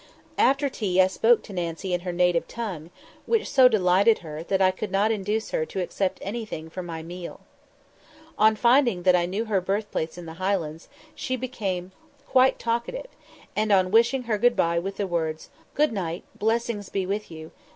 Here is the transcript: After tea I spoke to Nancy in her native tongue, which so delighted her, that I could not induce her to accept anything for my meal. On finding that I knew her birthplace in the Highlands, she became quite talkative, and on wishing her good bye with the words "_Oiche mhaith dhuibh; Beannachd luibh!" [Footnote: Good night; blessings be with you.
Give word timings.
After 0.39 0.67
tea 0.67 0.99
I 0.99 1.05
spoke 1.05 1.43
to 1.43 1.53
Nancy 1.53 1.93
in 1.93 1.99
her 1.99 2.11
native 2.11 2.47
tongue, 2.47 2.89
which 3.27 3.47
so 3.47 3.67
delighted 3.67 4.19
her, 4.25 4.41
that 4.41 4.59
I 4.59 4.71
could 4.71 4.89
not 4.91 5.11
induce 5.11 5.51
her 5.51 5.63
to 5.67 5.79
accept 5.79 6.17
anything 6.23 6.71
for 6.71 6.81
my 6.81 7.03
meal. 7.03 7.41
On 8.35 8.55
finding 8.55 9.03
that 9.03 9.15
I 9.15 9.27
knew 9.27 9.45
her 9.45 9.61
birthplace 9.61 10.17
in 10.17 10.25
the 10.25 10.33
Highlands, 10.41 10.89
she 11.13 11.35
became 11.35 11.91
quite 12.25 12.57
talkative, 12.57 13.11
and 13.55 13.71
on 13.71 13.91
wishing 13.91 14.23
her 14.23 14.39
good 14.39 14.55
bye 14.55 14.79
with 14.79 14.97
the 14.97 15.05
words 15.05 15.51
"_Oiche 15.75 15.75
mhaith 15.75 15.75
dhuibh; 15.75 15.77
Beannachd 15.77 15.77
luibh!" 15.77 15.77
[Footnote: 15.77 15.85
Good 15.85 15.93
night; 15.93 16.23
blessings 16.39 16.89
be 16.89 17.05
with 17.05 17.29
you. 17.29 17.51